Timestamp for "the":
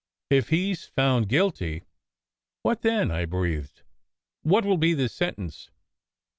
4.95-5.07